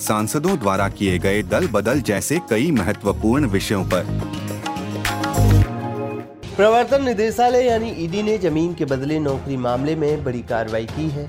सांसदों 0.00 0.58
द्वारा 0.58 0.88
किए 0.88 1.18
गए 1.18 1.42
दल 1.42 1.66
बदल 1.66 2.00
जैसे 2.00 2.38
कई 2.50 2.70
महत्वपूर्ण 2.70 3.46
विषयों 3.46 3.84
पर। 3.84 4.04
प्रवर्तन 6.56 7.04
निदेशालय 7.04 7.66
यानी 7.66 7.90
ईडी 8.04 8.22
ने 8.22 8.36
ज़मीन 8.38 8.74
के 8.74 8.84
बदले 8.84 9.18
नौकरी 9.18 9.56
मामले 9.56 9.94
में 9.96 10.24
बड़ी 10.24 10.42
कार्रवाई 10.42 10.86
की 10.86 11.08
है। 11.08 11.28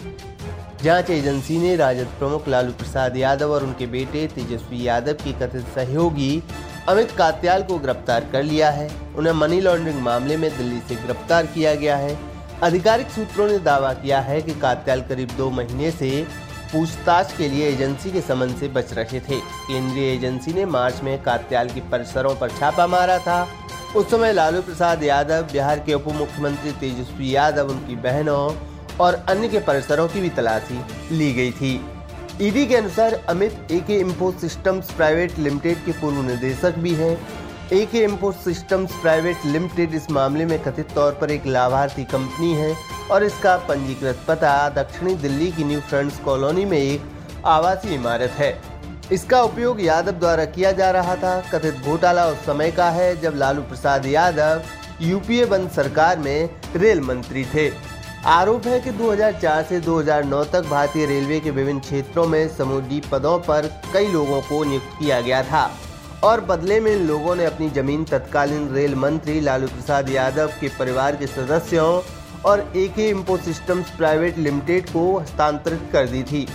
जाँच 0.84 1.10
एजेंसी 1.10 1.58
ने 1.58 1.76
राजद 1.76 2.08
प्रमुख 2.20 2.48
लालू 2.48 2.72
प्रसाद 2.72 3.18
यादव 3.18 3.52
और 3.52 3.64
उनके 3.64 3.88
बेटे 3.88 4.28
तेजस्वी 4.28 4.88
यादव 4.88 5.14
की 5.14 5.34
कथित 5.34 5.66
सहयोगी 5.76 6.32
अमित 6.90 7.12
कात्याल 7.12 7.64
को 7.64 7.78
गिरफ़्तार 7.80 8.30
कर 8.32 8.44
लिया 8.44 8.70
है। 8.70 8.90
उन्हें 9.18 9.34
मनी 9.34 9.60
लॉन्ड्रिंग 9.62 10.02
मामले 10.02 10.38
में 10.38 10.50
दिल्ली 10.58 10.80
से 10.80 10.96
गिरफ़्तार 10.96 11.46
किया 11.46 11.74
गया 11.76 11.96
है। 11.98 12.18
आधिकारिक 12.64 13.10
सूत्रों 13.10 13.48
ने 13.48 13.58
दावा 13.60 13.94
किया 13.96 14.20
है 14.22 14.42
कि 14.42 14.54
कात्याल 14.62 15.02
करीब 15.02 15.30
दो 15.38 15.50
महीने 15.50 15.92
से 15.92 16.10
पूछताछ 16.72 17.36
के 17.38 17.48
लिए 17.50 17.68
एजेंसी 17.70 18.12
के 18.12 18.22
समन 18.22 18.54
से 18.54 18.68
बच 18.68 18.94
रहे 18.94 19.20
थे। 19.20 19.40
केंद्रीय 19.40 20.14
एजेंसी 20.14 20.54
ने 20.54 20.66
मार्च 20.66 21.02
में 21.04 21.22
कात्याल 21.24 21.70
की 21.70 21.82
परिसरों 21.82 22.36
पर 22.36 22.50
छापा 22.50 22.88
मारा 22.88 23.18
था। 23.18 23.48
उस 23.96 24.10
समय 24.12 24.34
लालू 24.34 24.62
प्रसाद 24.62 25.04
यादव, 25.04 25.48
बिहार 25.52 25.80
के 25.80 25.94
उप 25.94 26.08
मुख्यमंत्री 26.08 26.72
तेजस्वी 26.72 27.36
यादव, 27.36 27.70
उनकी 27.70 27.96
बहनों 27.96 28.56
और 29.00 29.14
अन्य 29.30 29.48
के 29.48 29.60
परिसरों 29.60 30.08
की 30.08 30.22
भी 30.22 30.30
तलाशी 30.30 30.80
ली 31.12 31.32
गई 31.34 31.52
थी। 31.52 31.80
ईडी 32.42 32.66
के 32.66 32.76
अनुसार 32.76 33.14
अमित 33.30 33.68
ए 33.72 33.80
के 33.80 34.00
इम्पोर्ट 34.00 34.38
सिस्टम्स 34.38 34.92
प्राइवेट 34.92 35.38
लिमिटेड 35.40 35.84
के 35.86 35.92
पूर्व 35.92 36.22
निदेशक 36.22 36.78
भी 36.78 36.94
हैं। 36.94 37.16
ए 37.74 37.86
के 37.86 37.98
इम्पोर्ट 38.04 38.36
सिस्टम्स 38.36 38.92
प्राइवेट 39.02 39.46
लिमिटेड 39.46 39.94
इस 39.94 40.10
मामले 40.12 40.46
में 40.46 40.58
कथित 40.60 40.92
तौर 40.92 41.12
पर 41.12 41.32
एक 41.32 41.46
लाभार्थी 41.46 42.04
कंपनी 42.04 42.54
है 42.54 42.74
और 43.12 43.24
इसका 43.24 43.56
पंजीकृत 43.68 44.24
पता 44.28 44.54
दक्षिणी 44.76 45.14
दिल्ली 45.16 45.52
की 45.52 45.64
न्यू 45.64 45.80
फ्रेंड्स 45.80 46.18
कॉलोनी 46.20 46.64
में 46.66 46.78
एक 46.78 47.02
आवासीय 47.46 47.94
इमारत 47.96 48.32
है। 48.38 48.50
इसका 49.12 49.42
उपयोग 49.42 49.82
यादव 49.82 50.12
द्वारा 50.12 50.46
किया 50.46 50.72
जा 50.72 50.90
रहा 50.92 51.16
था। 51.16 51.40
कथित 51.52 51.86
घोटाला 51.86 52.26
उस 52.28 52.38
समय 52.46 52.72
का 52.72 52.90
है 52.90 53.16
जब 53.22 53.36
लालू 53.36 53.62
प्रसाद 53.64 54.06
यादव 54.06 54.62
यूपीए 55.02 55.46
बंद 55.46 55.70
सरकार 55.72 56.20
में 56.20 56.50
रेल 56.76 57.02
मंत्री 57.02 57.44
थे। 57.54 57.70
आरोप 58.28 58.68
है 58.68 58.80
कि 58.80 58.92
2004 58.94 59.64
से 59.64 59.80
2009 59.82 60.44
तक 60.54 60.66
भारतीय 60.70 61.06
रेलवे 61.06 61.40
के 61.40 61.52
विभिन्न 61.52 61.80
क्षेत्रों 61.80 62.26
में 62.28 62.48
समुद्री 62.48 63.02
पदों 63.12 63.38
पर 63.42 63.70
कई 63.94 64.08
लोगों 64.08 64.42
को 64.42 64.64
नियुक्त 64.64 64.98
किया 65.00 65.22
गया 65.22 65.44
था। 65.44 65.70
और 66.24 66.42
बदले 66.42 66.80
में 66.80 66.92
इन 66.92 67.06
लोगों 67.08 67.36
ने 67.36 67.46
अपनी 67.46 67.70
ज़मीन 67.70 68.04
तत्कालीन 68.04 68.68
रेल 68.70 68.96
मंत्री 68.96 69.40
लालू 69.40 69.68
प्रसाद 69.68 70.10
यादव 70.10 70.48
के 70.62 70.68
परिवार 70.70 71.16
के 71.16 71.28
सदस्यों 71.28 72.02
और 72.46 72.72
ए 72.76 72.88
के 72.88 73.08
इम्पो 73.10 73.38
सिस्टम्स 73.38 73.90
प्राइवेट 73.90 74.38
लिमिटेड 74.38 74.90
को 74.90 75.18
हस्तांतरित 75.18 75.90
कर 75.94 76.08
दी 76.08 76.24
थी। 76.24 76.48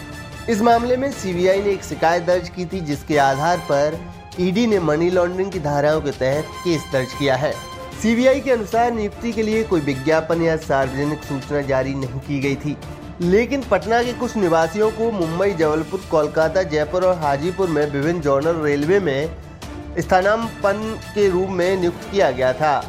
इस 0.50 0.60
मामले 0.60 0.96
में 0.96 1.10
सीबीआई 1.12 1.62
ने 1.62 1.70
एक 1.70 1.84
शिकायत 1.84 2.22
दर्ज 2.22 2.48
की 2.48 2.66
थी, 2.66 2.80
जिसके 2.80 3.16
आधार 3.18 3.58
पर 3.58 3.98
ईडी 4.40 4.66
ने 4.66 4.78
मनी 4.78 5.10
लॉन्ड्रिंग 5.10 5.52
की 5.52 5.60
धाराओं 5.60 6.00
के 6.00 6.10
तहत 6.10 6.44
केस 6.64 6.84
दर्ज 6.92 7.12
किया 7.12 7.36
है। 7.36 7.52
सीबीआई 8.02 8.40
के 8.40 8.50
अनुसार 8.50 8.92
नियुक्ति 8.92 9.32
के 9.32 9.42
लिए 9.42 9.62
कोई 9.62 9.80
विज्ञापन 9.80 10.42
या 10.42 10.56
सार्वजनिक 10.56 11.22
सूचना 11.22 11.60
जारी 11.62 11.94
नहीं 11.94 12.20
की 12.20 12.40
गई 12.40 12.56
थी। 12.56 12.76
लेकिन 13.20 13.62
पटना 13.62 14.02
के 14.02 14.12
कुछ 14.12 14.36
निवासियों 14.36 14.90
को 14.90 15.10
मुंबई, 15.10 15.50
जबलपुर, 15.50 16.00
कोलकाता, 16.10 16.62
जयपुर 16.62 17.04
और 17.04 17.18
हाजीपुर 17.18 17.68
में 17.68 17.84
विभिन्न 17.90 18.20
जोनल 18.20 18.62
रेलवे 18.62 19.00
में 19.00 19.36
स्थानापन 19.98 21.00
के 21.14 21.28
रूप 21.28 21.48
में 21.48 21.76
नियुक्त 21.76 22.10
किया 22.10 22.30
गया 22.30 22.52
था। 22.52 22.80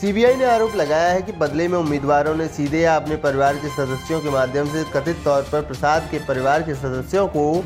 सीबीआई 0.00 0.34
ने 0.34 0.44
आरोप 0.44 0.74
लगाया 0.76 1.10
है 1.12 1.22
कि 1.22 1.32
बदले 1.32 1.68
में 1.68 1.78
उम्मीदवारों 1.78 2.34
ने 2.34 2.46
सीधे 2.48 2.80
या 2.80 2.96
अपने 2.96 3.16
परिवार 3.16 3.56
के 3.56 3.68
सदस्यों 3.68 4.20
के 4.20 4.30
माध्यम 4.30 4.68
से 4.68 4.84
कथित 4.84 5.16
तौर 5.24 5.42
पर 5.42 5.60
प्रसाद 5.60 6.08
के 6.10 6.18
परिवार 6.18 6.62
के 6.62 6.74
सदस्यों 6.74 7.26
को 7.28 7.64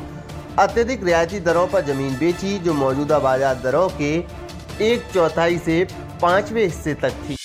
अत्यधिक 0.59 1.03
रियायती 1.03 1.39
दरों 1.39 1.67
पर 1.67 1.85
ज़मीन 1.85 2.17
बेची, 2.17 2.57
जो 2.59 2.73
मौजूदा 2.73 3.19
बाज़ार 3.19 3.55
दरों 3.55 3.89
के 3.89 4.13
एक 4.81 5.03
चौथाई 5.13 5.57
से 5.57 5.83
पांचवे 6.21 6.63
हिस्से 6.65 6.93
तक 6.93 7.11
थी। 7.11 7.37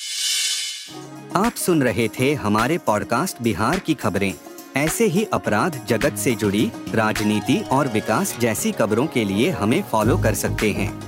आप 1.37 1.55
सुन 1.55 1.83
रहे 1.83 2.09
थे 2.09 2.35
हमारे 2.35 2.79
पॉडकास्ट 2.79 3.43
बिहार 3.43 3.79
की 3.79 3.95
खबरें। 3.95 4.33
ऐसे 4.77 5.05
ही 5.05 5.27
अपराध 5.33 5.81
जगत 5.89 6.17
से 6.17 6.35
जुड़ी, 6.35 6.71
राजनीति 6.95 7.65
और 7.73 7.89
विकास 7.89 8.37
जैसी 8.41 8.73
खबरों 8.73 9.07
के 9.07 9.25
लिए 9.25 9.51
हमें 9.51 9.83
फॉलो 9.83 10.19
कर 10.19 10.35
सकते 10.35 10.71
हैं। 10.71 11.08